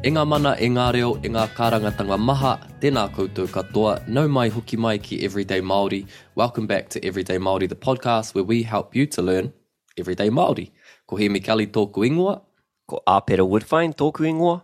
E 0.00 0.08
ngā 0.08 0.22
mana, 0.24 0.54
e 0.56 0.64
ngā 0.72 0.84
reo, 0.96 1.08
e 1.20 1.28
ngā 1.28 1.42
kārangatanga 1.52 2.16
maha, 2.16 2.54
tēnā 2.80 3.02
koutou 3.12 3.44
katoa, 3.52 3.98
nau 4.08 4.30
mai 4.32 4.46
hoki 4.48 4.78
mai 4.80 4.94
ki 4.96 5.18
Everyday 5.26 5.60
Māori. 5.60 6.06
Welcome 6.34 6.66
back 6.66 6.88
to 6.94 7.04
Everyday 7.04 7.36
Māori, 7.36 7.68
the 7.68 7.76
podcast 7.76 8.34
where 8.34 8.42
we 8.42 8.62
help 8.62 8.96
you 8.96 9.04
to 9.08 9.20
learn 9.20 9.52
Everyday 9.98 10.30
Māori. 10.30 10.70
Ko 11.06 11.16
Hēmi 11.16 11.44
Kelly 11.44 11.66
tōku 11.66 12.06
ingoa. 12.08 12.40
Ko 12.88 13.02
āpera 13.06 13.46
Woodfine 13.46 13.94
tōku 13.94 14.24
ingoa. 14.30 14.62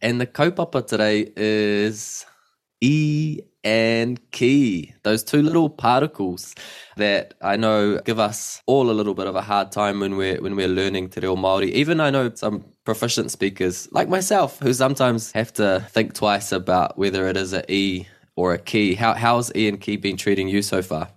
And 0.00 0.22
the 0.22 0.26
kaupapa 0.26 0.86
today 0.86 1.30
is 1.36 2.24
E 2.80 3.40
and 3.62 4.18
key. 4.30 4.94
Those 5.02 5.22
two 5.22 5.42
little 5.42 5.68
particles 5.68 6.54
that 6.96 7.34
I 7.42 7.56
know 7.56 8.00
give 8.06 8.18
us 8.18 8.62
all 8.66 8.90
a 8.90 8.96
little 8.96 9.12
bit 9.12 9.26
of 9.26 9.36
a 9.36 9.42
hard 9.42 9.70
time 9.70 10.00
when 10.00 10.16
we're 10.16 10.40
when 10.40 10.56
we're 10.56 10.68
learning 10.68 11.10
te 11.10 11.20
reo 11.20 11.36
Māori. 11.36 11.68
Even 11.72 12.00
I 12.00 12.08
know 12.08 12.30
some 12.34 12.64
proficient 12.86 13.30
speakers 13.30 13.88
like 13.92 14.08
myself 14.08 14.58
who 14.60 14.72
sometimes 14.72 15.32
have 15.32 15.52
to 15.52 15.86
think 15.90 16.14
twice 16.14 16.52
about 16.52 16.96
whether 16.96 17.28
it 17.28 17.36
is 17.36 17.52
a 17.52 17.70
E 17.70 18.06
or 18.36 18.54
a 18.54 18.58
ki. 18.58 18.94
How 18.94 19.12
how's 19.12 19.54
E 19.54 19.68
and 19.68 19.78
ki 19.78 19.96
been 19.96 20.16
treating 20.16 20.48
you 20.48 20.62
so 20.62 20.80
far? 20.80 21.10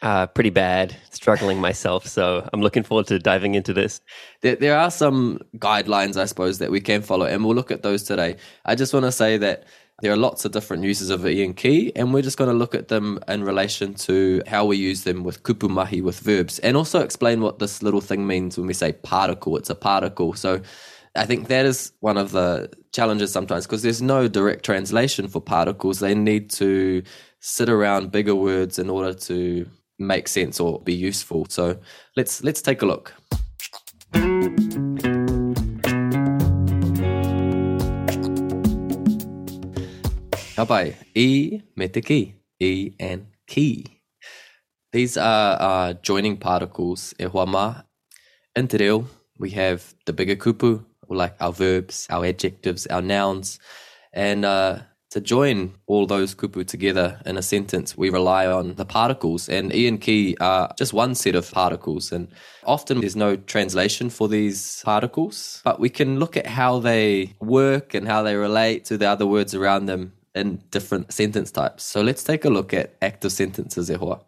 Uh, 0.00 0.26
pretty 0.26 0.50
bad, 0.50 0.96
struggling 1.10 1.60
myself. 1.60 2.08
So 2.08 2.48
I'm 2.52 2.60
looking 2.60 2.82
forward 2.82 3.06
to 3.06 3.20
diving 3.20 3.54
into 3.54 3.72
this. 3.72 4.00
There, 4.40 4.56
there 4.56 4.76
are 4.76 4.90
some 4.90 5.38
guidelines, 5.58 6.16
I 6.16 6.24
suppose, 6.24 6.58
that 6.58 6.72
we 6.72 6.80
can 6.80 7.02
follow, 7.02 7.26
and 7.26 7.44
we'll 7.44 7.54
look 7.54 7.70
at 7.70 7.84
those 7.84 8.02
today. 8.02 8.36
I 8.64 8.74
just 8.74 8.92
want 8.92 9.04
to 9.04 9.12
say 9.12 9.38
that 9.38 9.64
there 10.00 10.10
are 10.10 10.16
lots 10.16 10.44
of 10.44 10.50
different 10.50 10.82
uses 10.82 11.10
of 11.10 11.24
E 11.24 11.44
and 11.44 11.56
ki, 11.56 11.92
and 11.94 12.12
we're 12.12 12.22
just 12.22 12.36
going 12.36 12.50
to 12.50 12.56
look 12.56 12.74
at 12.74 12.88
them 12.88 13.20
in 13.28 13.44
relation 13.44 13.94
to 13.94 14.42
how 14.48 14.64
we 14.64 14.76
use 14.76 15.04
them 15.04 15.22
with 15.22 15.44
kupu 15.44 15.68
mahi 15.70 16.00
with 16.00 16.18
verbs, 16.18 16.58
and 16.60 16.76
also 16.76 16.98
explain 17.00 17.40
what 17.40 17.60
this 17.60 17.80
little 17.80 18.00
thing 18.00 18.26
means 18.26 18.58
when 18.58 18.66
we 18.66 18.74
say 18.74 18.92
particle. 18.92 19.56
It's 19.56 19.70
a 19.70 19.76
particle. 19.76 20.32
So 20.32 20.60
I 21.14 21.26
think 21.26 21.48
that 21.48 21.66
is 21.66 21.92
one 22.00 22.16
of 22.16 22.32
the 22.32 22.70
challenges 22.92 23.30
sometimes 23.30 23.66
because 23.66 23.82
there's 23.82 24.00
no 24.00 24.28
direct 24.28 24.64
translation 24.64 25.28
for 25.28 25.42
particles. 25.42 25.98
They 26.00 26.14
need 26.14 26.48
to 26.52 27.02
sit 27.40 27.68
around 27.68 28.10
bigger 28.10 28.34
words 28.34 28.78
in 28.78 28.88
order 28.88 29.12
to 29.12 29.68
make 29.98 30.26
sense 30.26 30.58
or 30.58 30.80
be 30.80 30.94
useful. 30.94 31.44
So 31.50 31.78
let's 32.16 32.42
let's 32.42 32.62
take 32.62 32.80
a 32.80 32.86
look. 32.86 33.12
Kapai, 40.56 40.94
e 41.14 41.60
me 41.76 41.88
ki, 41.88 42.34
e 42.58 42.92
and 42.98 43.26
ki. 43.46 43.84
These 44.92 45.18
are 45.18 45.56
uh, 45.60 45.92
joining 45.94 46.38
particles 46.38 47.12
e 47.18 47.24
hoa 47.24 47.46
ma. 47.46 47.82
In 48.56 48.66
te 48.68 48.78
reo, 48.78 49.06
we 49.38 49.50
have 49.50 49.94
the 50.06 50.12
bigger 50.14 50.36
kupu, 50.36 50.84
like 51.14 51.34
our 51.40 51.52
verbs, 51.52 52.06
our 52.10 52.24
adjectives, 52.24 52.86
our 52.86 53.02
nouns. 53.02 53.58
And 54.12 54.44
uh, 54.44 54.80
to 55.10 55.20
join 55.20 55.74
all 55.86 56.06
those 56.06 56.34
kupu 56.34 56.66
together 56.66 57.20
in 57.26 57.36
a 57.36 57.42
sentence, 57.42 57.98
we 57.98 58.10
rely 58.10 58.46
on 58.46 58.74
the 58.76 58.84
particles. 58.84 59.48
And 59.48 59.74
e 59.74 59.86
and 59.86 60.00
ki 60.00 60.36
are 60.40 60.72
just 60.78 60.92
one 60.92 61.14
set 61.14 61.34
of 61.34 61.50
particles. 61.50 62.12
And 62.12 62.28
often 62.64 63.00
there's 63.00 63.16
no 63.16 63.36
translation 63.36 64.10
for 64.10 64.28
these 64.28 64.82
particles, 64.84 65.60
but 65.64 65.80
we 65.80 65.90
can 65.90 66.18
look 66.18 66.36
at 66.36 66.46
how 66.46 66.78
they 66.78 67.34
work 67.40 67.94
and 67.94 68.08
how 68.08 68.22
they 68.22 68.36
relate 68.36 68.84
to 68.86 68.96
the 68.96 69.06
other 69.06 69.26
words 69.26 69.54
around 69.54 69.86
them 69.86 70.12
in 70.34 70.62
different 70.70 71.12
sentence 71.12 71.50
types. 71.50 71.84
So 71.84 72.00
let's 72.00 72.24
take 72.24 72.44
a 72.44 72.50
look 72.50 72.72
at 72.72 72.94
active 73.02 73.32
sentences 73.32 73.90
e 73.90 73.94
hoa. 73.94 74.20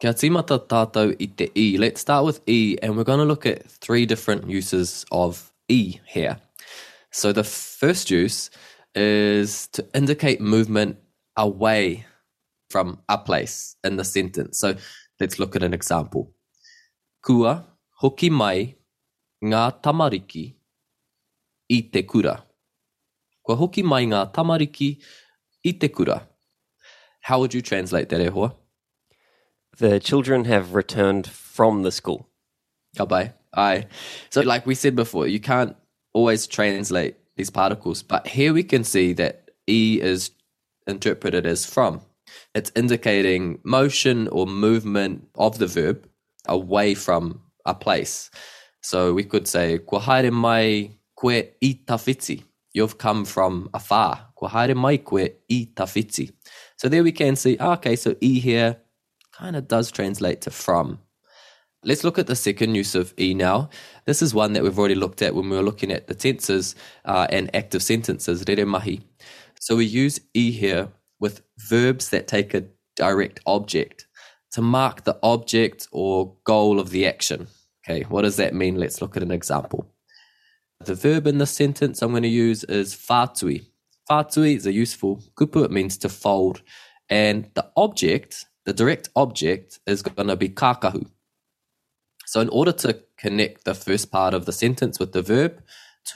Kia 0.00 0.12
tīmata 0.12 0.58
tātou 0.58 1.14
i 1.18 1.26
te 1.26 1.48
e. 1.54 1.78
Let's 1.78 2.00
start 2.00 2.24
with 2.24 2.40
e, 2.46 2.76
and 2.82 2.96
we're 2.96 3.04
going 3.04 3.20
to 3.20 3.24
look 3.24 3.46
at 3.46 3.64
three 3.70 4.04
different 4.04 4.48
uses 4.50 5.06
of 5.12 5.51
e 5.72 6.00
here. 6.06 6.36
So 7.10 7.32
the 7.32 7.44
first 7.44 8.10
use 8.10 8.50
is 8.94 9.66
to 9.68 9.86
indicate 9.94 10.40
movement 10.40 10.98
away 11.36 12.06
from 12.70 12.98
a 13.08 13.18
place 13.18 13.76
in 13.84 13.96
the 13.96 14.04
sentence. 14.04 14.58
So 14.58 14.76
let's 15.20 15.38
look 15.38 15.56
at 15.56 15.62
an 15.62 15.74
example. 15.74 16.32
Kua 17.22 17.64
hoki 18.00 18.30
mai 18.30 18.74
ngā 19.44 19.82
tamariki 19.82 20.44
i 21.70 21.80
te 21.92 22.02
kura. 22.02 22.42
Kua 23.44 23.56
hoki 23.56 23.82
mai 23.82 24.04
ngā 24.06 24.24
tamariki 24.34 24.90
i 25.64 25.72
te 25.72 25.88
kura. 25.88 26.22
How 27.22 27.38
would 27.38 27.54
you 27.54 27.62
translate 27.62 28.08
that, 28.08 28.20
e 28.20 28.26
hoa? 28.26 28.54
The 29.78 30.00
children 30.00 30.44
have 30.46 30.74
returned 30.74 31.28
from 31.28 31.82
the 31.82 31.92
school. 31.92 32.28
Ka 32.96 33.06
pai. 33.06 33.32
Aye. 33.54 33.86
So 34.30 34.40
like 34.40 34.66
we 34.66 34.74
said 34.74 34.96
before, 34.96 35.26
you 35.26 35.40
can't 35.40 35.76
always 36.14 36.46
translate 36.46 37.16
these 37.36 37.50
particles, 37.50 38.02
but 38.02 38.26
here 38.26 38.52
we 38.52 38.62
can 38.62 38.84
see 38.84 39.12
that 39.14 39.50
E 39.68 40.00
is 40.00 40.30
interpreted 40.86 41.46
as 41.46 41.64
from. 41.64 42.00
It's 42.54 42.72
indicating 42.76 43.58
motion 43.64 44.28
or 44.28 44.46
movement 44.46 45.26
of 45.36 45.58
the 45.58 45.66
verb 45.66 46.06
away 46.48 46.94
from 46.94 47.40
a 47.66 47.74
place. 47.74 48.30
So 48.82 49.12
we 49.12 49.24
could 49.24 49.46
say, 49.46 49.78
Kua 49.78 50.00
haere 50.00 50.30
mai 50.32 50.90
koe 51.16 51.30
i 51.30 51.80
tawhiti. 51.86 52.42
You've 52.72 52.98
come 52.98 53.24
from 53.24 53.68
afar. 53.74 54.28
Kua 54.34 54.48
haere 54.48 54.74
mai 54.74 54.96
koe 54.96 55.28
i 55.50 55.68
tawhiti. 55.74 56.32
So 56.76 56.88
there 56.88 57.04
we 57.04 57.12
can 57.12 57.36
see, 57.36 57.56
ah, 57.60 57.74
okay, 57.74 57.96
so 57.96 58.16
E 58.20 58.40
here 58.40 58.76
kind 59.32 59.56
of 59.56 59.68
does 59.68 59.90
translate 59.90 60.40
to 60.42 60.50
from. 60.50 60.98
Let's 61.84 62.04
look 62.04 62.16
at 62.16 62.28
the 62.28 62.36
second 62.36 62.76
use 62.76 62.94
of 62.94 63.12
E 63.18 63.34
now. 63.34 63.68
This 64.04 64.22
is 64.22 64.32
one 64.32 64.52
that 64.52 64.62
we've 64.62 64.78
already 64.78 64.94
looked 64.94 65.20
at 65.20 65.34
when 65.34 65.50
we 65.50 65.56
were 65.56 65.64
looking 65.64 65.90
at 65.90 66.06
the 66.06 66.14
tenses 66.14 66.76
uh, 67.04 67.26
and 67.28 67.50
active 67.56 67.82
sentences, 67.82 68.44
rere 68.46 68.64
mahi. 68.64 69.00
So 69.58 69.74
we 69.74 69.86
use 69.86 70.20
E 70.32 70.52
here 70.52 70.88
with 71.18 71.42
verbs 71.58 72.10
that 72.10 72.28
take 72.28 72.54
a 72.54 72.66
direct 72.94 73.40
object 73.46 74.06
to 74.52 74.62
mark 74.62 75.02
the 75.02 75.18
object 75.24 75.88
or 75.90 76.36
goal 76.44 76.78
of 76.78 76.90
the 76.90 77.04
action. 77.04 77.48
Okay, 77.84 78.02
what 78.02 78.22
does 78.22 78.36
that 78.36 78.54
mean? 78.54 78.76
Let's 78.76 79.02
look 79.02 79.16
at 79.16 79.24
an 79.24 79.32
example. 79.32 79.92
The 80.84 80.94
verb 80.94 81.26
in 81.26 81.38
this 81.38 81.50
sentence 81.50 82.00
I'm 82.00 82.10
going 82.12 82.22
to 82.22 82.28
use 82.28 82.62
is 82.64 82.94
whātui. 82.94 83.66
Whātui 84.08 84.56
is 84.56 84.66
a 84.66 84.72
useful 84.72 85.20
kupu, 85.34 85.64
it 85.64 85.72
means 85.72 85.96
to 85.98 86.08
fold. 86.08 86.62
And 87.08 87.50
the 87.54 87.68
object, 87.76 88.46
the 88.66 88.72
direct 88.72 89.08
object, 89.16 89.80
is 89.86 90.02
going 90.02 90.28
to 90.28 90.36
be 90.36 90.48
kakahu. 90.48 91.06
So, 92.32 92.40
in 92.40 92.48
order 92.48 92.72
to 92.72 92.98
connect 93.18 93.66
the 93.66 93.74
first 93.74 94.10
part 94.10 94.32
of 94.32 94.46
the 94.46 94.54
sentence 94.54 94.98
with 94.98 95.12
the 95.12 95.20
verb 95.20 95.62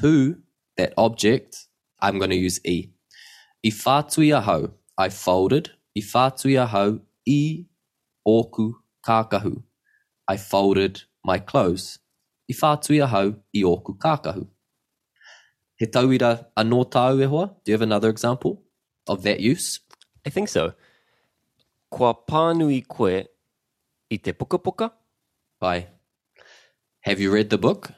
to 0.00 0.38
that 0.78 0.94
object, 0.97 1.66
I'm 2.00 2.16
going 2.16 2.31
to 2.31 2.37
use 2.37 2.59
e. 2.65 2.88
I 3.62 3.69
whātui 3.69 4.32
hau, 4.41 4.71
I 4.97 5.10
folded. 5.10 5.72
I 5.94 6.00
hau, 6.00 7.00
i 7.28 7.66
oku 8.24 8.72
kākahu. 9.07 9.63
I 10.27 10.39
folded 10.39 11.03
my 11.22 11.39
clothes. 11.39 11.98
I 12.51 12.54
hau, 12.54 13.34
i 13.54 13.62
oku 13.62 13.98
kākahu. 13.98 14.47
He 15.74 15.84
tauira 15.84 16.47
anō 16.57 16.91
tāu 16.92 17.21
e 17.22 17.27
hoa? 17.27 17.48
Do 17.62 17.72
you 17.72 17.74
have 17.74 17.83
another 17.83 18.09
example 18.09 18.62
of 19.07 19.22
that 19.24 19.41
use? 19.41 19.80
I 20.24 20.30
think 20.30 20.48
so. 20.48 20.72
Kua 21.91 22.15
pānui 22.15 22.89
koe 22.89 23.27
i 24.10 24.16
te 24.16 24.33
puka 24.33 24.59
puka? 24.59 24.91
Bye. 25.60 25.96
Have 27.07 27.21
you 27.21 27.31
read 27.31 27.51
the 27.51 27.59
book? 27.59 27.93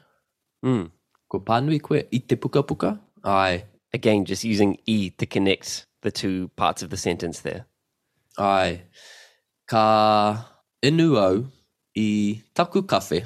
Mm. 0.63 0.91
Ko 1.29 1.39
pānui 1.39 1.81
koe 1.81 2.03
i 2.11 2.19
puka 2.19 2.61
puka? 2.63 2.99
Ai, 3.23 3.63
Again, 3.91 4.23
just 4.23 4.43
using 4.43 4.77
e 4.85 5.09
to 5.09 5.25
connect 5.25 5.87
the 6.03 6.11
two 6.11 6.49
parts 6.55 6.83
of 6.83 6.91
the 6.91 6.97
sentence 6.97 7.39
there. 7.39 7.65
ai. 8.37 8.81
Ka 9.67 10.45
inu 10.83 11.17
au 11.17 11.47
i 11.95 12.43
taku 12.53 12.83
kawhe. 12.83 13.25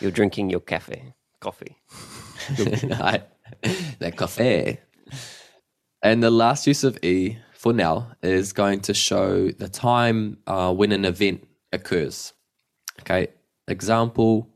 You're 0.00 0.10
drinking 0.10 0.50
your 0.50 0.60
cafe, 0.60 1.14
coffee. 1.40 1.76
ai. 3.00 3.22
That 4.00 4.16
cafe. 4.16 4.80
And 6.02 6.22
the 6.22 6.30
last 6.30 6.66
use 6.66 6.82
of 6.82 6.98
e, 7.02 7.38
for 7.52 7.72
now 7.72 8.12
is 8.20 8.52
going 8.52 8.80
to 8.82 8.94
show 8.94 9.50
the 9.50 9.68
time 9.68 10.38
uh, 10.48 10.72
when 10.74 10.90
an 10.90 11.04
event 11.04 11.46
occurs. 11.72 12.32
Okay, 13.00 13.28
example, 13.68 14.48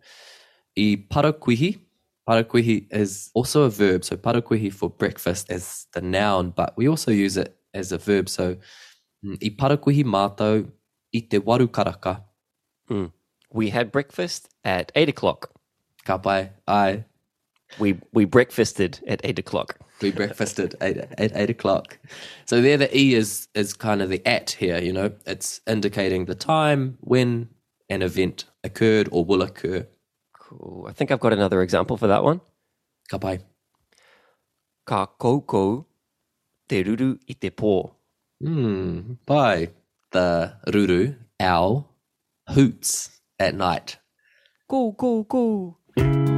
i 0.76 0.96
parakuihi. 1.10 1.80
Parakuihi 2.28 2.86
is 2.90 3.30
also 3.34 3.62
a 3.62 3.70
verb. 3.70 4.04
So 4.04 4.16
parakuihi 4.16 4.72
for 4.72 4.90
breakfast 4.90 5.50
is 5.50 5.86
the 5.92 6.00
noun, 6.00 6.50
but 6.50 6.74
we 6.76 6.88
also 6.88 7.10
use 7.10 7.36
it 7.36 7.56
as 7.74 7.92
a 7.92 7.98
verb. 7.98 8.28
So 8.28 8.56
mm, 9.24 9.38
i 9.42 9.50
parakuihi 9.50 10.04
mātou 10.04 10.70
i 11.14 11.20
te 11.20 11.38
waru 11.38 11.68
karaka. 11.68 12.22
We 13.52 13.70
had 13.70 13.90
breakfast 13.90 14.48
at 14.64 14.92
eight 14.94 15.08
o'clock. 15.08 15.50
Ka 16.04 16.18
pai, 16.18 16.50
ai. 16.66 17.04
We 17.78 17.98
we 18.12 18.24
breakfasted 18.24 19.00
at 19.06 19.20
eight 19.24 19.38
o'clock. 19.38 19.78
We 20.00 20.10
breakfasted 20.12 20.74
at 20.80 20.96
eight, 20.96 21.08
at 21.18 21.32
eight 21.34 21.50
o'clock. 21.50 21.98
So 22.46 22.60
there, 22.62 22.76
the 22.76 22.96
e 22.96 23.14
is 23.14 23.48
is 23.54 23.72
kind 23.74 24.00
of 24.02 24.10
the 24.10 24.26
at 24.26 24.50
here. 24.50 24.78
You 24.78 24.92
know, 24.92 25.12
it's 25.26 25.60
indicating 25.66 26.26
the 26.26 26.34
time 26.34 26.98
when 27.00 27.48
an 27.88 28.02
event 28.02 28.44
occurred 28.64 29.08
or 29.10 29.24
will 29.24 29.42
occur. 29.42 29.86
Cool. 30.38 30.86
I 30.88 30.92
think 30.92 31.10
I've 31.10 31.20
got 31.20 31.32
another 31.32 31.62
example 31.62 31.96
for 31.96 32.06
that 32.06 32.24
one. 32.24 32.40
Ka 33.10 33.18
pai. 33.18 33.38
Ka 34.86 35.06
koukou 35.06 35.84
te 36.68 36.82
ruru 36.84 37.18
i 37.28 37.34
te 37.34 37.50
pō. 37.50 37.90
Hmm. 38.40 39.14
Pai. 39.26 39.68
The 40.10 40.56
ruru 40.68 41.16
owl 41.40 41.94
hoots 42.48 43.20
at 43.38 43.54
night. 43.54 43.98
Go 44.68 44.92
go 44.92 45.22
go. 45.24 46.37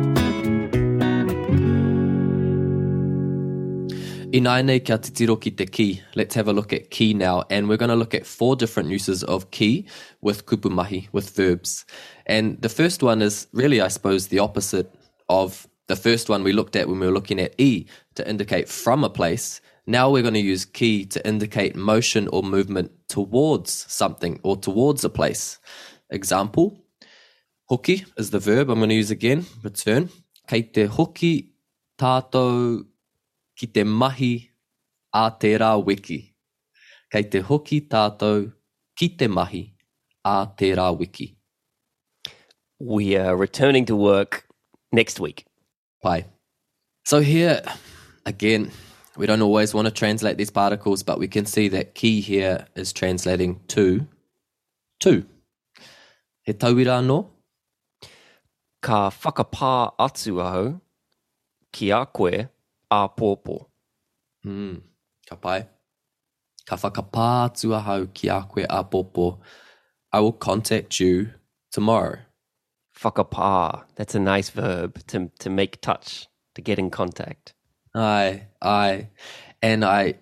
Inaine 4.32 4.78
kia 4.78 4.96
titiro 4.96 5.40
ki 5.40 5.50
te 5.50 5.66
ki. 5.66 6.02
Let's 6.14 6.36
have 6.36 6.46
a 6.46 6.52
look 6.52 6.72
at 6.72 6.90
ki 6.90 7.14
now. 7.14 7.42
And 7.50 7.68
we're 7.68 7.76
going 7.76 7.88
to 7.88 7.96
look 7.96 8.14
at 8.14 8.24
four 8.24 8.54
different 8.54 8.88
uses 8.88 9.24
of 9.24 9.50
ki 9.50 9.86
with 10.20 10.46
kupumahi, 10.46 11.08
with 11.10 11.30
verbs. 11.30 11.84
And 12.26 12.60
the 12.62 12.68
first 12.68 13.02
one 13.02 13.22
is 13.22 13.48
really, 13.52 13.80
I 13.80 13.88
suppose, 13.88 14.28
the 14.28 14.38
opposite 14.38 14.94
of 15.28 15.66
the 15.88 15.96
first 15.96 16.28
one 16.28 16.44
we 16.44 16.52
looked 16.52 16.76
at 16.76 16.88
when 16.88 17.00
we 17.00 17.06
were 17.06 17.12
looking 17.12 17.40
at 17.40 17.54
e 17.58 17.86
to 18.14 18.28
indicate 18.28 18.68
from 18.68 19.02
a 19.02 19.10
place. 19.10 19.60
Now 19.88 20.08
we're 20.08 20.22
going 20.22 20.34
to 20.34 20.40
use 20.40 20.64
ki 20.64 21.06
to 21.06 21.26
indicate 21.26 21.74
motion 21.74 22.28
or 22.28 22.44
movement 22.44 22.92
towards 23.08 23.72
something 23.92 24.38
or 24.44 24.56
towards 24.56 25.04
a 25.04 25.10
place. 25.10 25.58
Example, 26.10 26.78
hoki 27.66 28.04
is 28.16 28.30
the 28.30 28.38
verb 28.38 28.70
I'm 28.70 28.78
going 28.78 28.90
to 28.90 28.94
use 28.94 29.10
again, 29.10 29.46
return. 29.64 30.08
Kei 30.46 30.62
te 30.62 30.86
hoki 30.86 31.50
tātou 31.98 32.84
ki 33.60 33.66
te 33.66 33.82
mahi 33.84 34.34
a 35.12 35.28
te 35.40 35.50
rā 35.60 35.74
wiki. 35.84 36.20
Kei 37.12 37.26
te 37.32 37.42
hoki 37.44 37.82
tātou 37.92 38.46
ki 38.96 39.08
te 39.20 39.26
mahi 39.28 39.64
a 40.24 40.36
te 40.56 40.70
rā 40.78 40.86
wiki. 40.96 41.34
We 42.78 43.16
are 43.16 43.36
returning 43.36 43.84
to 43.86 43.96
work 43.96 44.46
next 44.92 45.20
week. 45.20 45.44
Pai. 46.02 46.24
So 47.04 47.20
here, 47.20 47.60
again, 48.24 48.70
we 49.18 49.26
don't 49.26 49.42
always 49.42 49.74
want 49.74 49.88
to 49.88 49.92
translate 49.92 50.38
these 50.38 50.50
particles, 50.50 51.02
but 51.02 51.18
we 51.18 51.28
can 51.28 51.44
see 51.44 51.68
that 51.68 51.94
ki 51.94 52.22
here 52.22 52.66
is 52.74 52.94
translating 52.94 53.60
to, 53.68 54.06
to. 55.00 55.26
He 56.44 56.54
tauira 56.54 57.04
no, 57.04 57.32
Ka 58.80 59.10
whakapā 59.10 59.92
atu 59.98 60.40
aho 60.40 60.80
ki 61.70 61.90
a 61.90 62.06
koe 62.06 62.48
a 62.90 63.08
pōpō. 63.08 63.66
Mm, 64.46 64.80
ka 65.28 65.36
pai. 65.36 65.66
Ka 66.66 66.76
whakapā 66.76 67.60
tua 67.60 67.80
hau 67.80 68.06
ki 68.06 68.28
a 68.28 68.42
koe 68.42 68.64
a. 68.68 69.38
I 70.12 70.20
will 70.20 70.32
contact 70.32 70.98
you 71.00 71.30
tomorrow. 71.70 72.18
Whakapā. 72.98 73.84
That's 73.96 74.14
a 74.14 74.20
nice 74.20 74.50
verb 74.50 75.06
to 75.08 75.30
to 75.38 75.50
make 75.50 75.80
touch, 75.80 76.28
to 76.54 76.62
get 76.62 76.78
in 76.78 76.90
contact. 76.90 77.54
I, 77.94 78.46
I, 78.62 79.08
and 79.62 79.84
I, 79.84 80.14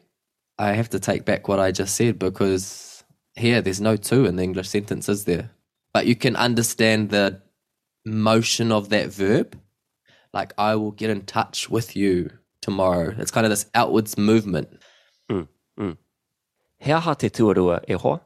I 0.58 0.72
have 0.72 0.90
to 0.90 1.00
take 1.00 1.24
back 1.24 1.48
what 1.48 1.60
I 1.60 1.70
just 1.70 1.94
said 1.94 2.18
because 2.18 3.04
here 3.36 3.60
there's 3.60 3.80
no 3.80 3.96
to 3.96 4.24
in 4.24 4.36
the 4.36 4.42
English 4.42 4.68
sentence, 4.68 5.08
is 5.08 5.24
there? 5.24 5.50
But 5.92 6.06
you 6.06 6.16
can 6.16 6.36
understand 6.36 7.10
the 7.10 7.42
motion 8.04 8.72
of 8.72 8.88
that 8.88 9.12
verb. 9.12 9.58
Like, 10.32 10.52
I 10.58 10.76
will 10.76 10.92
get 10.92 11.10
in 11.10 11.22
touch 11.22 11.70
with 11.70 11.96
you 11.96 12.37
tomorrow. 12.68 13.14
It's 13.16 13.30
kind 13.30 13.46
of 13.46 13.50
this 13.50 13.64
outwards 13.74 14.18
movement. 14.18 14.68
Mm, 15.30 15.48
mm. 15.80 15.96
He 16.78 16.92
aha 16.92 17.14
te 17.14 17.30
tuarua 17.30 17.82
e 17.88 17.94
hoa? 17.94 18.20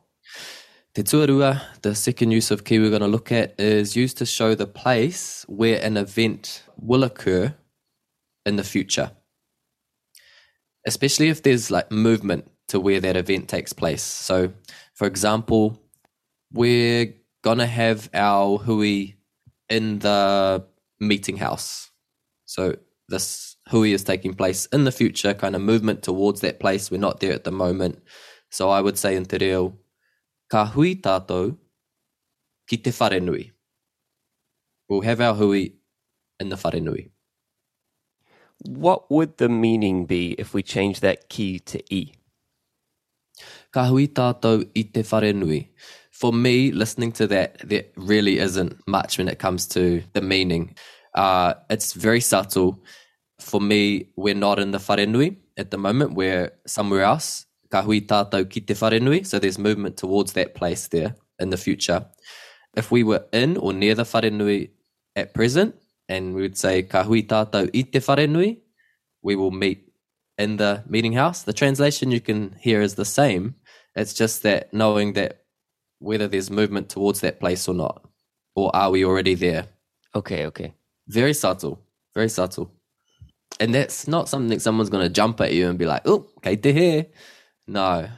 Te 0.95 1.05
tuarua, 1.05 1.63
the 1.83 1.95
second 1.95 2.33
use 2.33 2.51
of 2.51 2.65
ki 2.65 2.81
we're 2.81 2.91
going 2.91 3.09
to 3.09 3.15
look 3.17 3.31
at, 3.31 3.55
is 3.61 3.95
used 3.95 4.19
to 4.19 4.27
show 4.27 4.57
the 4.57 4.67
place 4.67 5.45
where 5.49 5.81
an 5.81 5.97
event 5.97 6.65
will 6.77 7.05
occur 7.05 7.55
in 8.45 8.57
the 8.57 8.65
future. 8.65 9.13
Especially 10.85 11.29
if 11.29 11.45
there's 11.45 11.71
like 11.71 11.93
movement 11.93 12.51
to 12.67 12.81
where 12.81 12.99
that 12.99 13.17
event 13.17 13.49
takes 13.49 13.73
place. 13.73 14.03
So, 14.03 14.53
for 14.95 15.07
example, 15.07 15.81
we're 16.53 17.15
going 17.45 17.59
to 17.59 17.67
have 17.67 18.11
our 18.13 18.59
hui 18.59 19.15
in 19.69 20.01
the 20.01 20.65
meeting 20.99 21.37
house. 21.37 21.91
So, 22.45 22.75
this 23.09 23.52
hui 23.69 23.93
is 23.93 24.05
taking 24.05 24.35
place 24.35 24.67
in 24.67 24.85
the 24.85 24.93
future, 24.93 25.35
kind 25.35 25.55
of 25.55 25.63
movement 25.63 26.03
towards 26.03 26.41
that 26.41 26.61
place. 26.61 26.91
We're 26.91 26.99
not 26.99 27.21
there 27.21 27.33
at 27.33 27.45
the 27.45 27.53
moment. 27.53 28.03
So, 28.51 28.71
I 28.71 28.81
would 28.81 28.99
say 28.99 29.17
in 29.17 29.25
te 29.25 29.39
reo, 29.39 29.79
ka 30.51 30.67
hui 30.67 30.97
tātou 30.97 31.57
ki 32.69 32.77
te 32.77 32.91
whare 32.91 33.21
nui. 33.21 33.53
We'll 34.89 35.01
have 35.03 35.21
our 35.21 35.35
hui 35.35 35.75
in 36.41 36.49
the 36.49 36.57
whare 36.57 36.81
nui. 36.81 37.11
What 38.65 39.11
would 39.11 39.39
the 39.39 39.49
meaning 39.49 40.07
be 40.07 40.33
if 40.33 40.55
we 40.55 40.63
change 40.63 41.01
that 41.01 41.29
ki 41.29 41.61
to 41.61 41.83
E? 41.95 42.13
Ka 43.73 43.87
hui 43.87 44.07
tātou 44.09 44.69
i 44.75 44.83
te 44.83 45.03
whare 45.03 45.33
nui. 45.33 45.71
For 46.11 46.33
me, 46.33 46.71
listening 46.71 47.13
to 47.13 47.27
that, 47.29 47.59
there 47.65 47.85
really 47.97 48.39
isn't 48.39 48.87
much 48.87 49.19
when 49.19 49.29
it 49.29 49.39
comes 49.39 49.67
to 49.69 50.03
the 50.13 50.21
meaning. 50.21 50.77
Uh, 51.15 51.55
it's 51.69 51.95
very 51.95 52.21
subtle. 52.21 52.83
For 53.43 53.61
me, 53.61 54.09
we're 54.17 54.35
not 54.35 54.59
in 54.59 54.71
the 54.71 54.79
whare 54.79 55.07
nui 55.07 55.39
at 55.57 55.71
the 55.71 55.79
moment. 55.79 56.15
We're 56.15 56.53
somewhere 56.67 57.03
else. 57.03 57.47
Ka 57.71 57.83
hui 57.83 58.01
tātou 58.01 58.49
ki 58.49 58.61
te 58.61 58.75
whare. 58.75 59.25
So 59.25 59.39
there's 59.39 59.59
movement 59.59 59.97
towards 59.97 60.33
that 60.35 60.55
place 60.55 60.89
there 60.89 61.15
in 61.39 61.51
the 61.51 61.57
future. 61.57 62.07
If 62.77 62.91
we 62.91 63.03
were 63.03 63.27
in 63.33 63.57
or 63.57 63.73
near 63.73 63.95
the 63.95 64.05
whare 64.05 64.31
nui 64.31 64.71
at 65.17 65.35
present, 65.35 65.75
and 66.09 66.35
we 66.35 66.43
would 66.43 66.57
say 66.57 66.83
ka 66.83 67.03
hui 67.05 67.23
tātou 67.23 67.71
i 67.75 67.83
te 67.83 67.99
whare 68.01 68.57
we 69.23 69.37
will 69.37 69.51
meet 69.51 69.89
in 70.39 70.57
the 70.57 70.83
meeting 70.89 71.13
house. 71.13 71.43
The 71.43 71.53
translation 71.53 72.11
you 72.11 72.21
can 72.21 72.57
hear 72.61 72.81
is 72.83 72.95
the 72.97 73.05
same. 73.05 73.55
It's 73.95 74.15
just 74.15 74.43
that 74.43 74.73
knowing 74.73 75.13
that 75.15 75.45
whether 75.99 76.27
there's 76.27 76.51
movement 76.51 76.89
towards 76.89 77.21
that 77.21 77.39
place 77.39 77.69
or 77.69 77.75
not, 77.75 78.05
or 78.57 78.75
are 78.75 78.91
we 78.91 79.05
already 79.05 79.35
there? 79.35 79.67
Okay, 80.15 80.47
okay. 80.47 80.75
Very 81.07 81.35
subtle, 81.35 81.79
very 82.15 82.29
subtle. 82.29 82.71
And 83.61 83.75
that's 83.75 84.09
not 84.09 84.29
something 84.29 84.49
that 84.49 84.63
someone's 84.63 84.91
going 84.91 85.05
to 85.05 85.13
jump 85.13 85.41
at 85.41 85.53
you 85.53 85.69
and 85.69 85.79
be 85.79 85.87
like, 85.87 86.03
oh, 86.05 86.27
okay, 86.39 86.57
te 86.57 86.73
he. 86.73 87.05
No. 87.67 88.09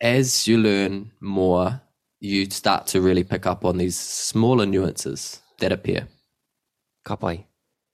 As 0.00 0.46
you 0.46 0.58
learn 0.58 1.12
more, 1.20 1.80
you 2.20 2.50
start 2.50 2.86
to 2.88 3.00
really 3.00 3.24
pick 3.24 3.46
up 3.46 3.64
on 3.64 3.78
these 3.78 3.96
smaller 3.96 4.66
nuances 4.66 5.40
that 5.58 5.72
appear. 5.72 6.08
Ka 7.04 7.16
pai. 7.16 7.46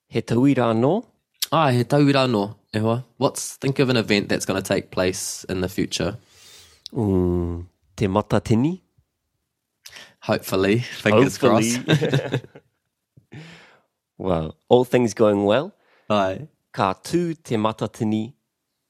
He 0.08 0.22
tauira 0.22 0.76
no? 0.76 1.06
Ah, 1.52 1.70
he 1.70 1.84
tauira 1.84 2.30
no. 2.30 2.56
E 2.74 2.78
hoa. 2.78 3.04
What's 3.16 3.56
think 3.56 3.78
of 3.78 3.88
an 3.88 3.96
event 3.96 4.28
that's 4.28 4.46
going 4.46 4.60
to 4.60 4.68
take 4.68 4.90
place 4.90 5.44
in 5.44 5.60
the 5.60 5.68
future? 5.68 6.16
Mm, 6.92 7.66
te 7.96 8.06
matatini? 8.06 8.80
Hopefully, 10.20 10.78
fingers 11.02 11.38
crossed. 11.38 11.76
Hopefully. 11.76 12.40
well, 14.18 14.56
all 14.68 14.84
things 14.84 15.14
going 15.14 15.44
well. 15.44 15.72
Ai, 16.08 16.48
Ka 16.74 16.92
tū 17.06 17.36
te 17.46 17.54
matatini 17.54 18.32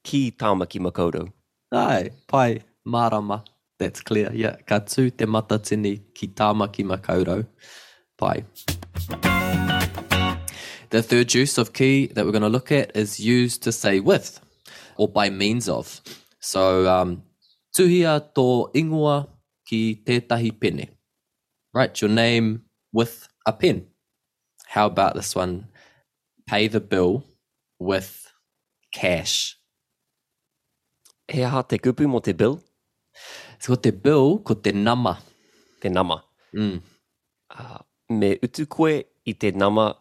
ki 0.02 0.30
Tāmaki 0.40 0.80
Makaurau. 0.80 1.30
ai, 1.70 2.08
pai, 2.26 2.62
marama. 2.82 3.44
That's 3.78 4.00
clear. 4.00 4.32
Yeah, 4.32 4.56
ka 4.66 4.78
tū 4.80 5.14
te 5.14 5.26
matatini 5.26 6.00
ki 6.14 6.28
Tāmaki 6.28 6.82
Makaurau. 6.82 7.46
Pai. 8.16 8.44
The 10.88 11.02
third 11.02 11.34
use 11.34 11.58
of 11.58 11.74
ki 11.74 12.06
that 12.14 12.24
we're 12.24 12.32
going 12.32 12.40
to 12.40 12.48
look 12.48 12.72
at 12.72 12.96
is 12.96 13.20
used 13.20 13.62
to 13.64 13.70
say 13.70 14.00
with 14.00 14.40
or 14.96 15.06
by 15.06 15.28
means 15.28 15.68
of. 15.68 16.00
So, 16.40 16.88
um, 16.88 17.22
tuhia 17.76 18.18
tō 18.34 18.72
ingoa 18.72 19.28
ki 19.68 20.00
tētahi 20.06 20.58
pene. 20.58 20.88
Write 21.74 22.00
your 22.00 22.10
name 22.10 22.62
with 22.94 23.28
a 23.44 23.52
pen. 23.52 23.88
How 24.68 24.86
about 24.86 25.16
this 25.16 25.34
one? 25.36 25.66
Pay 26.46 26.68
the 26.68 26.80
bill 26.80 27.24
with 27.90 28.10
cash. 28.92 29.56
He 31.28 31.42
aha 31.44 31.62
te 31.62 31.78
kupu 31.78 32.06
mo 32.08 32.20
te 32.20 32.32
bill, 32.32 32.58
Ko 33.64 33.76
te 33.76 33.90
bill, 33.92 34.38
ko 34.44 34.54
te 34.54 34.72
nama. 34.72 35.18
te 35.80 35.88
nama. 35.88 36.22
Mm. 36.54 36.80
Uh, 37.50 37.78
me 38.10 38.38
utu 38.42 38.66
koe 38.66 39.04
i 39.26 39.32
te 39.32 39.50
nama 39.52 39.94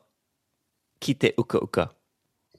ki 1.00 1.14
te 1.14 1.30
uka 1.38 1.60
uka. 1.64 1.86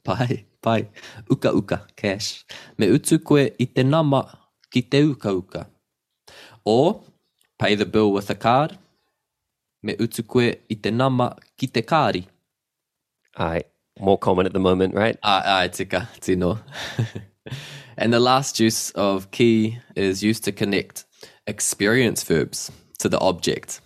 Pai, 0.05 0.45
pai. 0.63 0.89
Uka 1.31 1.53
uka, 1.53 1.79
cash. 1.97 2.45
Me 2.79 2.87
utu 2.97 3.19
koe 3.19 3.51
i 3.59 3.67
te 3.67 3.83
nama 3.83 4.21
ki 4.71 4.83
te 4.83 5.03
uka 5.05 5.33
uka. 5.33 5.67
Or, 6.65 7.03
pay 7.59 7.75
the 7.75 7.87
bill 7.87 8.13
with 8.13 8.31
a 8.31 8.35
card. 8.35 8.79
Me 9.83 9.97
utu 10.01 10.23
koe 10.23 10.49
i 10.71 10.75
te 10.77 10.91
nama 10.91 11.35
ki 11.59 11.67
te 11.69 11.83
kāri. 11.83 12.25
Ai, 13.37 13.63
more 13.99 14.19
common 14.19 14.47
at 14.47 14.53
the 14.53 14.59
moment, 14.59 14.95
right? 14.95 15.19
Ai, 15.23 15.43
ai, 15.45 15.69
tika, 15.69 16.09
tino. 16.21 16.59
and 17.97 18.13
the 18.13 18.21
last 18.21 18.59
use 18.59 18.91
of 18.91 19.31
ki 19.31 19.79
is 19.95 20.23
used 20.23 20.45
to 20.45 20.53
connect 20.53 21.05
experience 21.47 22.23
verbs 22.25 22.71
to 22.99 23.09
the 23.09 23.19
object. 23.21 23.81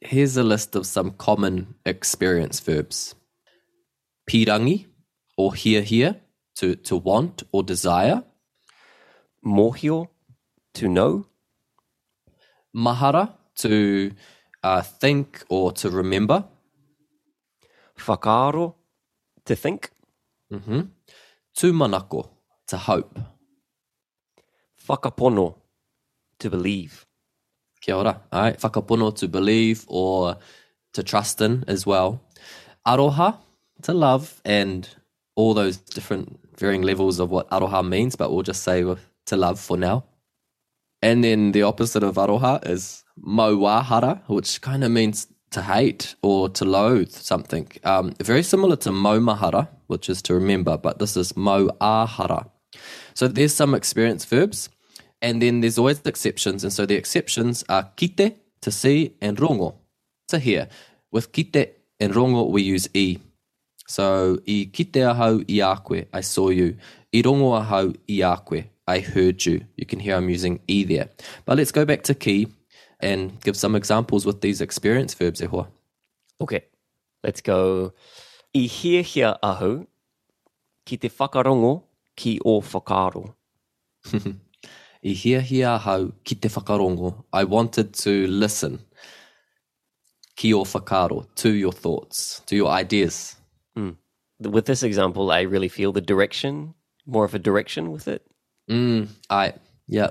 Here's 0.00 0.36
a 0.36 0.42
list 0.42 0.74
of 0.74 0.86
some 0.86 1.12
common 1.12 1.74
experience 1.86 2.60
verbs. 2.60 3.14
Pirangi, 4.28 4.86
or 5.36 5.54
hear 5.54 5.82
here, 5.82 6.16
to, 6.56 6.74
to 6.76 6.96
want 6.96 7.42
or 7.52 7.62
desire. 7.62 8.24
Mohio, 9.44 10.08
to 10.74 10.88
know. 10.88 11.26
Mahara, 12.74 13.34
to 13.56 14.12
uh, 14.62 14.82
think 14.82 15.44
or 15.48 15.72
to 15.72 15.90
remember. 15.90 16.44
Whakaaro, 17.98 18.74
to 19.46 19.56
think. 19.56 19.90
Mm-hmm. 20.52 20.80
Tūmanako, 21.56 22.28
to 22.68 22.76
hope. 22.76 23.18
Whakapono, 24.88 25.56
to 26.38 26.50
believe. 26.50 27.06
Kia 27.80 27.96
ora. 27.96 28.20
Ai, 28.32 28.52
whakapono 28.52 29.14
to 29.16 29.28
believe 29.28 29.84
or 29.88 30.36
to 30.92 31.02
trust 31.02 31.40
in 31.40 31.64
as 31.66 31.86
well. 31.86 32.20
Aroha, 32.86 33.38
to 33.82 33.92
love, 33.92 34.40
and 34.44 34.88
all 35.34 35.54
those 35.54 35.76
different 35.76 36.38
varying 36.56 36.82
levels 36.82 37.18
of 37.18 37.30
what 37.30 37.48
aroha 37.50 37.86
means, 37.86 38.16
but 38.16 38.32
we'll 38.32 38.42
just 38.42 38.62
say 38.62 38.84
to 39.26 39.36
love 39.36 39.58
for 39.58 39.76
now. 39.76 40.04
And 41.00 41.24
then 41.24 41.52
the 41.52 41.62
opposite 41.62 42.02
of 42.02 42.16
aroha 42.16 42.66
is 42.68 43.04
mauahara, 43.18 44.22
which 44.28 44.60
kind 44.60 44.84
of 44.84 44.90
means 44.90 45.26
to 45.52 45.62
hate 45.62 46.14
or 46.22 46.48
to 46.48 46.64
loathe 46.64 47.10
something. 47.10 47.68
Um, 47.84 48.12
very 48.20 48.42
similar 48.42 48.76
to 48.76 48.90
maumahara, 48.90 49.68
which 49.86 50.08
is 50.08 50.22
to 50.22 50.34
remember, 50.34 50.76
but 50.76 50.98
this 50.98 51.16
is 51.16 51.32
moahara. 51.34 52.48
So 53.14 53.28
there's 53.28 53.54
some 53.54 53.74
experience 53.74 54.24
verbs, 54.24 54.68
and 55.20 55.40
then 55.40 55.60
there's 55.60 55.78
always 55.78 56.00
exceptions. 56.04 56.64
And 56.64 56.72
so 56.72 56.86
the 56.86 56.96
exceptions 56.96 57.64
are 57.68 57.90
kite, 57.96 58.36
to 58.62 58.70
see, 58.70 59.14
and 59.20 59.36
rongo, 59.36 59.74
to 60.28 60.38
hear. 60.38 60.68
With 61.10 61.32
kite 61.32 61.76
and 62.00 62.14
rongo, 62.14 62.50
we 62.50 62.62
use 62.62 62.88
e. 62.94 63.18
So 63.86 64.38
i 64.48 64.70
kite 64.72 65.02
ahau 65.04 65.44
i 65.48 65.72
a 65.72 65.76
koe, 65.76 66.04
I 66.12 66.22
saw 66.22 66.48
you. 66.48 66.76
I 67.14 67.22
rongo 67.22 67.60
ahau 67.60 67.94
i 68.08 68.22
a 68.22 68.36
koe, 68.38 68.64
I 68.86 69.00
heard 69.00 69.44
you. 69.44 69.66
You 69.76 69.84
can 69.84 70.00
hear 70.00 70.16
I'm 70.16 70.30
using 70.30 70.60
e 70.66 70.84
there. 70.84 71.10
But 71.44 71.58
let's 71.58 71.72
go 71.72 71.84
back 71.84 72.02
to 72.04 72.14
ki 72.14 72.48
and 73.02 73.40
give 73.40 73.56
some 73.56 73.74
examples 73.74 74.24
with 74.24 74.40
these 74.40 74.60
experience 74.60 75.14
verbs, 75.14 75.42
e 75.42 75.46
hoa. 75.46 75.68
Okay, 76.40 76.64
let's 77.22 77.40
go. 77.40 77.92
I 78.54 78.60
hia 78.60 79.02
hia 79.02 79.38
ahu, 79.42 79.86
ki 80.86 80.96
te 80.96 81.08
whakarongo 81.08 81.82
ki 82.16 82.40
o 82.44 82.60
whakaaro. 82.60 83.34
I 85.04 85.08
hia 85.08 85.40
hia 85.40 85.78
ahau 85.78 86.12
ki 86.24 86.36
te 86.36 86.48
whakarongo. 86.48 87.24
I 87.32 87.44
wanted 87.44 87.92
to 87.94 88.26
listen. 88.28 88.78
Ki 90.36 90.54
o 90.54 90.64
whakaro, 90.64 91.26
to 91.36 91.50
your 91.50 91.72
thoughts, 91.72 92.40
to 92.46 92.56
your 92.56 92.70
ideas. 92.70 93.36
With 94.40 94.66
this 94.66 94.82
example, 94.82 95.30
I 95.30 95.42
really 95.42 95.68
feel 95.68 95.92
the 95.92 96.00
direction, 96.00 96.74
more 97.06 97.24
of 97.24 97.34
a 97.34 97.38
direction 97.38 97.92
with 97.92 98.08
it. 98.08 98.26
Mm, 98.70 99.08
I, 99.30 99.54
yeah. 99.86 100.10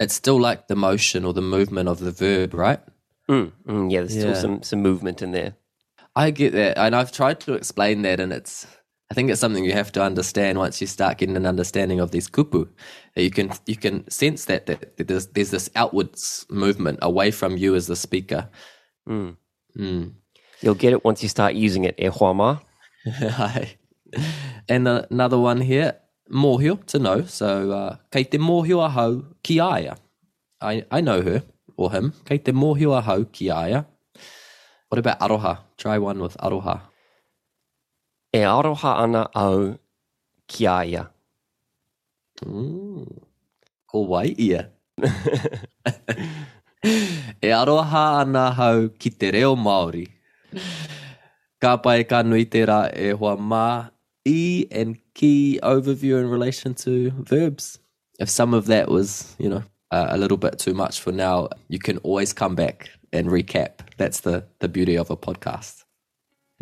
It's 0.00 0.14
still 0.14 0.40
like 0.40 0.66
the 0.66 0.74
motion 0.74 1.24
or 1.26 1.32
the 1.34 1.42
movement 1.42 1.88
of 1.88 2.00
the 2.00 2.10
verb, 2.10 2.54
right? 2.54 2.80
Mm, 3.28 3.52
mm, 3.66 3.92
yeah, 3.92 4.00
there's 4.00 4.18
still 4.18 4.34
some, 4.34 4.62
some 4.62 4.80
movement 4.80 5.22
in 5.22 5.30
there. 5.30 5.54
I 6.16 6.30
get 6.30 6.52
that. 6.54 6.78
And 6.78 6.96
I've 6.96 7.12
tried 7.12 7.38
to 7.40 7.52
explain 7.54 8.02
that, 8.02 8.18
and 8.18 8.32
it's, 8.32 8.66
I 9.10 9.14
think 9.14 9.30
it's 9.30 9.40
something 9.40 9.64
you 9.64 9.72
have 9.72 9.92
to 9.92 10.02
understand 10.02 10.58
once 10.58 10.80
you 10.80 10.86
start 10.86 11.18
getting 11.18 11.36
an 11.36 11.46
understanding 11.46 12.00
of 12.00 12.10
these 12.10 12.28
kupu. 12.28 12.68
You 13.14 13.30
can, 13.30 13.52
you 13.66 13.76
can 13.76 14.10
sense 14.10 14.46
that, 14.46 14.66
that 14.66 14.96
there's, 14.96 15.26
there's 15.28 15.50
this 15.50 15.70
outwards 15.76 16.46
movement 16.48 16.98
away 17.02 17.30
from 17.30 17.56
you 17.56 17.74
as 17.74 17.86
the 17.86 17.94
speaker. 17.94 18.48
You'll 20.62 20.74
get 20.74 20.92
it 20.92 21.04
once 21.04 21.22
you 21.22 21.28
start 21.28 21.54
using 21.54 21.84
it. 21.84 21.94
E. 21.98 22.08
Hi. 23.06 23.76
and 24.68 24.88
uh, 24.88 25.02
another 25.10 25.38
one 25.38 25.60
here, 25.60 25.96
mōhio, 26.30 26.84
to 26.86 26.98
know. 26.98 27.24
So, 27.24 27.70
uh, 27.72 27.96
kei 28.10 28.24
te 28.24 28.38
mōhio 28.38 28.80
ahau 28.88 29.24
ki 29.42 29.60
aia. 29.60 29.96
I, 30.60 30.84
I 30.90 31.00
know 31.00 31.22
her 31.22 31.42
or 31.76 31.90
him. 31.92 32.12
Kei 32.24 32.38
te 32.38 32.52
mōhio 32.52 33.02
ahau 33.02 33.30
ki 33.32 33.50
aia. 33.50 33.84
What 34.88 34.98
about 34.98 35.20
aroha? 35.20 35.58
Try 35.76 35.98
one 35.98 36.20
with 36.20 36.36
aroha. 36.38 36.80
E 38.32 38.38
aroha 38.40 38.98
ana 39.02 39.28
au 39.34 39.78
ki 40.46 40.66
a 40.66 40.84
ia. 40.84 41.10
Ko 42.40 44.00
wai 44.06 44.34
ia. 44.38 44.70
e 47.42 47.50
aroha 47.60 48.20
ana 48.20 48.50
hau 48.50 48.88
ki 48.88 49.10
te 49.10 49.30
reo 49.30 49.56
Māori. 49.56 50.06
Ka 51.60 51.76
pai 51.76 52.04
ka 52.04 52.22
nui 52.22 52.44
te 52.46 52.64
rā 52.66 52.90
e 52.94 53.10
hoa 53.12 53.36
mā 53.36 53.90
i 54.26 54.66
and 54.70 54.98
ki 55.14 55.58
overview 55.62 56.20
in 56.20 56.28
relation 56.28 56.74
to 56.74 57.10
verbs. 57.18 57.78
If 58.18 58.28
some 58.28 58.52
of 58.52 58.66
that 58.66 58.88
was, 58.88 59.34
you 59.38 59.48
know, 59.48 59.62
uh, 59.90 60.08
a 60.10 60.18
little 60.18 60.36
bit 60.36 60.58
too 60.58 60.74
much 60.74 61.00
for 61.00 61.12
now, 61.12 61.48
you 61.68 61.78
can 61.78 61.98
always 61.98 62.32
come 62.32 62.54
back 62.54 62.90
and 63.12 63.28
recap. 63.28 63.80
That's 63.96 64.20
the, 64.20 64.44
the 64.58 64.68
beauty 64.68 64.96
of 64.96 65.10
a 65.10 65.16
podcast. 65.16 65.84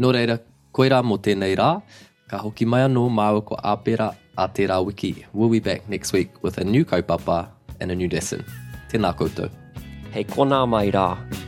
Nō 0.01 0.13
reira, 0.15 0.39
koe 0.73 0.89
rā 0.89 1.03
mō 1.03 1.19
tēnei 1.19 1.57
rā, 1.59 1.83
ka 2.31 2.39
hoki 2.39 2.65
mai 2.65 2.85
anō 2.87 3.09
māua 3.11 3.45
ko 3.45 3.59
āpera 3.65 4.15
a 4.39 4.49
tērā 4.49 4.85
wiki. 4.85 5.27
We'll 5.33 5.51
be 5.51 5.59
back 5.59 5.89
next 5.89 6.13
week 6.13 6.43
with 6.43 6.59
a 6.59 6.65
new 6.65 6.85
kaupapa 6.85 7.49
and 7.81 7.91
a 7.91 7.97
new 7.97 8.09
lesson. 8.09 8.45
Tēnā 8.93 9.17
koutou. 9.19 9.51
Hei 10.15 10.25
kona 10.25 10.65
mai 10.67 10.91
rā. 10.95 11.48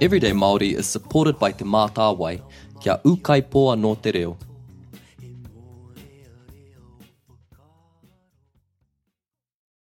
Everyday 0.00 0.30
Māori 0.30 0.78
is 0.78 0.86
supported 0.86 1.40
by 1.40 1.50
Te 1.50 1.64
Mātāwai, 1.64 2.36
kia 2.78 3.00
ukai 3.02 3.40
poa 3.50 3.74
no 3.74 3.96
te 3.96 4.12
reo. 4.14 4.36